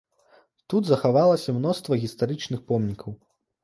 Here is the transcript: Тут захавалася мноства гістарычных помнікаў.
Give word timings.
Тут 0.73 0.83
захавалася 0.93 1.57
мноства 1.61 2.03
гістарычных 2.07 2.69
помнікаў. 2.71 3.11